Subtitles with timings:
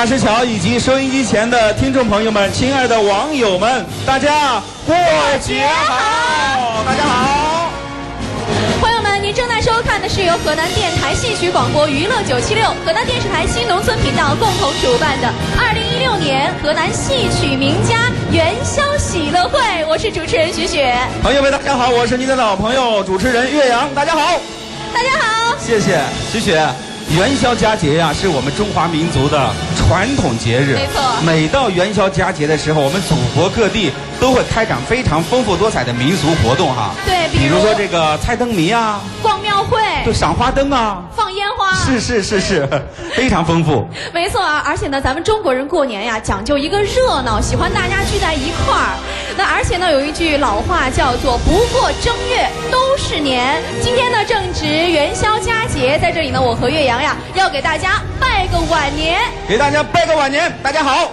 [0.00, 4.96] 大石桥以及收音机前的听众朋友们，亲爱的网友们，大家过
[5.42, 6.82] 节好！
[6.86, 7.70] 大家好。
[8.80, 15.28] 朋友们，您正在收看的是由河南电台戏曲广播娱乐九七六、河南电视台新农村频道共同主办的
[15.60, 19.60] 二零一六年河南戏曲名家元宵喜乐会。
[19.86, 24.40] 我是主持人许雪，朋友们，大家好，我是您的老朋友主持人岳阳，大家好。
[24.94, 25.54] 大家好。
[25.58, 26.00] 谢谢
[26.32, 26.66] 许雪。
[27.10, 29.52] 元宵佳节呀，是我们中华民族的
[29.90, 30.76] 传统节日。
[30.76, 33.90] 没错每到元宵佳节的时候，我们祖国各地
[34.20, 36.94] 都会开展非常丰富多彩的民俗活动哈。
[37.04, 42.68] 对比如说这个猜灯谜啊，逛庙会、对，赏花灯啊，放烟花，是是是是，
[43.16, 43.84] 非常丰富。
[44.14, 48.94] 没错啊，而且呢，咱们中国人过年呀，讲究一个热闹，喜欢大家聚在一块儿。
[49.36, 53.60] 那而且呢，有一句老话叫做“不过正月都是年”。
[53.82, 54.66] 今天呢，正值
[55.80, 59.18] 节，在这里呢，我和岳阳呀，要给大家拜个晚年。
[59.48, 61.10] 给大家拜个晚年，大家好。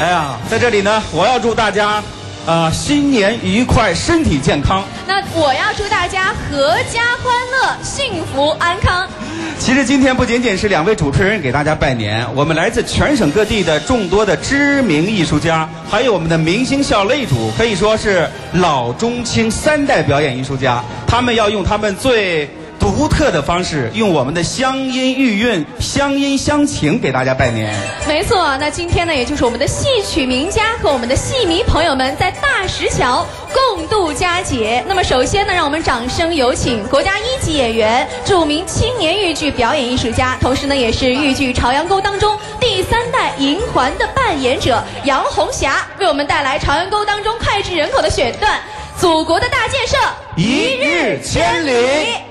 [0.00, 2.02] 哎呀，在这里呢，我要祝大家，
[2.46, 4.82] 呃，新年愉快，身体健康。
[5.06, 6.58] 那我要祝大家阖
[6.90, 9.06] 家欢乐，幸福安康。
[9.60, 22.48] 其实今天不仅仅是两位主持人给大家拜年，我们来自全省各地的众多的知名艺术家，还有我们的明星校擂主，可以说是老中青三代表演艺术家，他们要用他们最
[22.86, 27.74] 独特的方式，用我们的乡音玉韵、乡音乡情给大家拜年。
[28.06, 34.84] 没错，那今天呢，也就是我们的戏曲名家和我们的戏迷朋友们在大石桥共度佳节。
[34.86, 48.58] 那么，首先呢，让我们掌声有请国家一级演员、著名青年豫剧表演艺术家，同时呢，也是豫剧《朝阳沟》当中第三代银环的扮演者杨红霞，为我们带来《朝阳沟》当中脍炙人口的选段
[49.00, 49.96] 《祖国的大建设》。
[50.36, 51.72] 一日千里，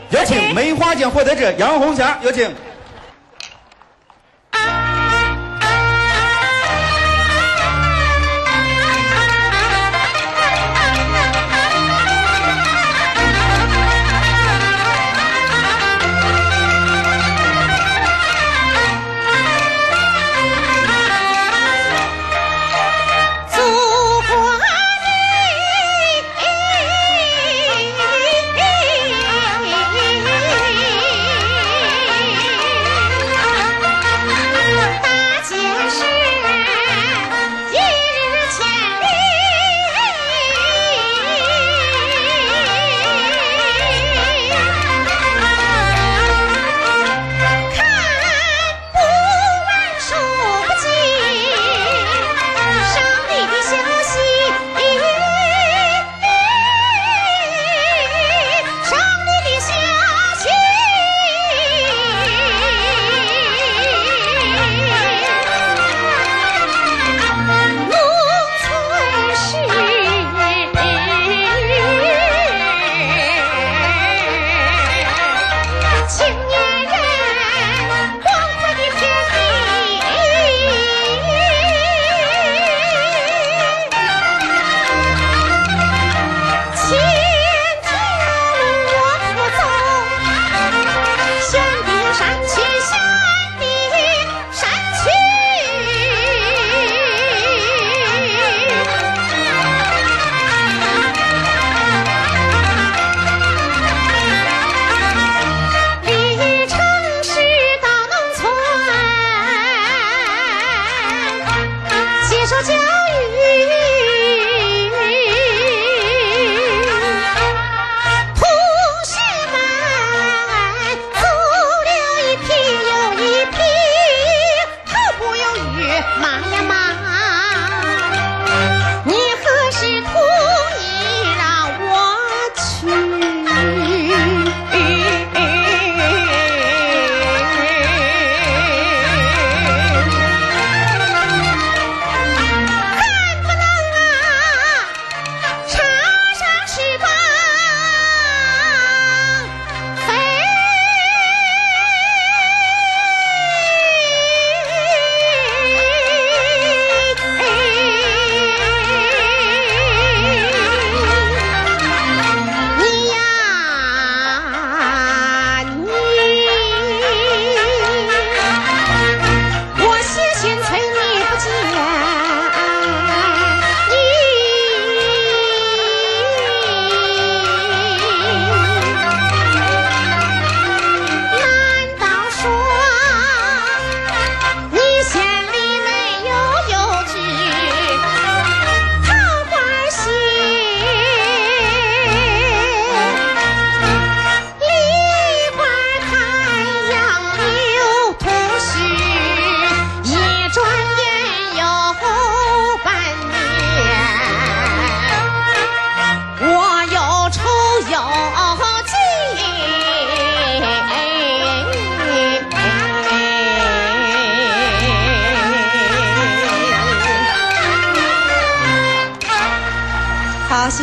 [0.09, 2.49] 有请梅花奖获得者杨红霞，有请。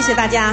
[0.03, 0.53] 谢谢大家。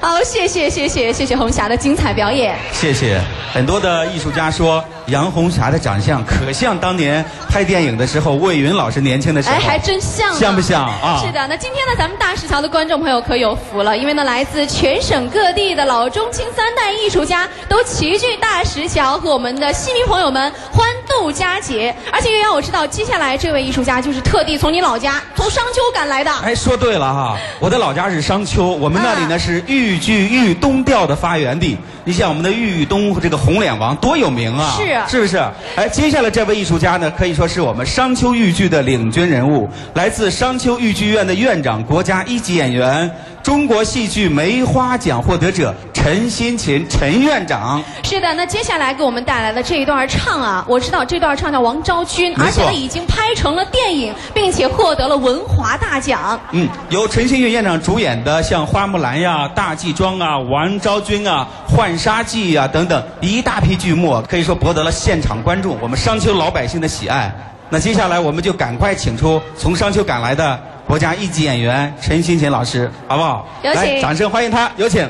[0.00, 2.56] 好，谢谢谢谢谢谢红霞的精彩表演。
[2.72, 3.20] 谢谢。
[3.52, 9.56] 很多的艺术家说杨红霞的长相可像当年拍电影的时候魏云老师年轻的时候。
[9.56, 10.38] 哎，还真像啊。
[10.38, 11.20] 像不像啊？
[11.24, 20.86] 是的，那今天呢，咱们大石桥的观众朋友可有福了，因为呢，来自全省各地的老中青三代艺术家都齐聚大石桥，和我们的戏迷朋友们欢
[21.18, 21.94] 度佳节。
[22.12, 26.30] 而且，岳阳，我知道接下来这位艺术家就是特地从你老家从商丘赶来的。
[26.42, 31.76] 哎，说对了哈， 我的老家是商丘，我们那里呢是豫剧豫东调的发源地。
[32.06, 34.74] 你像我们的豫东这个红脸王多有名啊！
[34.76, 35.42] 是是不是？
[35.74, 43.10] 哎，接下来这位艺术家呢，可以说是我们商丘豫剧的领军人物，来自商丘豫剧院的院长，国家一级演员，
[43.42, 45.74] 中国戏剧梅花奖获得者
[46.04, 47.82] 陈新琴陈院长。
[48.02, 56.38] 是的，那接下来给我们带来的这一段唱啊，我知道这段唱叫《王昭君》，而且呢已经拍成了电影，并且获得了文华大奖。
[56.50, 67.34] 嗯，由陈新月院长主演的像《花木兰》呀、《大祭庄》啊、《王昭君》啊、《浣纱记》呀等等一大批剧目，可以说博得了现场观众、我们商丘老百姓的喜爱。
[67.70, 73.48] 那接下来我们就赶快请出从商丘赶来的国家一级演员陈新琴老师，好不好？
[73.62, 75.08] 有请来，掌声欢迎他，有请。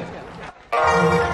[0.77, 1.34] Thank you.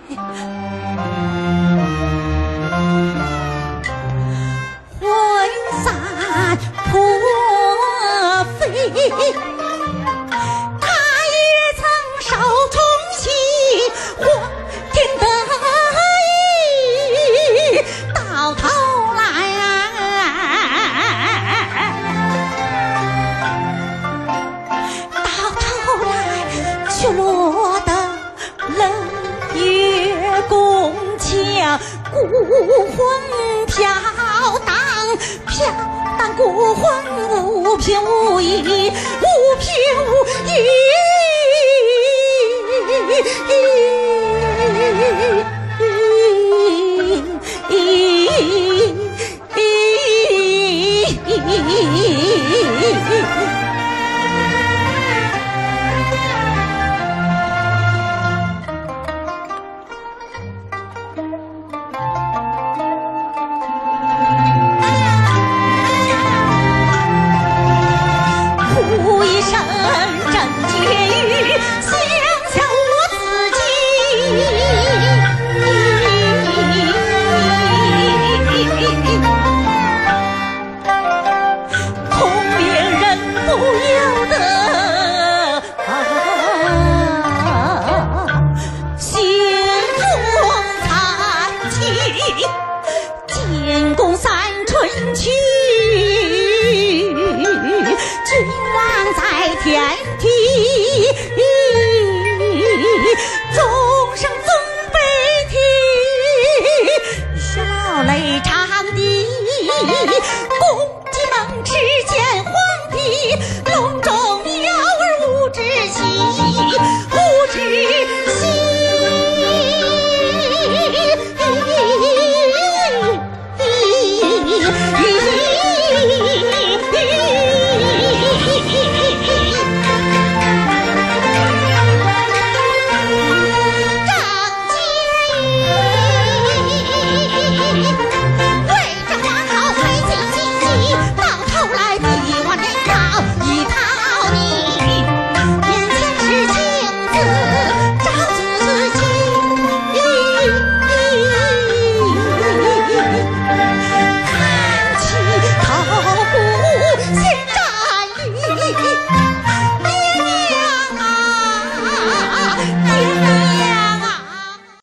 [32.11, 32.97] 孤魂
[33.67, 33.87] 飘
[34.65, 34.75] 荡，
[35.47, 35.65] 飘
[36.19, 36.83] 荡孤魂
[37.45, 38.63] 无凭无依，无
[39.59, 39.69] 凭
[40.05, 40.11] 无
[40.47, 40.90] 依。